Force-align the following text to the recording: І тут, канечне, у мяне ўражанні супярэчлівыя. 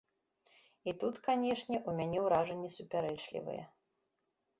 І 0.91 0.93
тут, 1.03 1.19
канечне, 1.27 1.77
у 1.91 1.95
мяне 1.99 2.19
ўражанні 2.23 2.69
супярэчлівыя. 2.77 3.63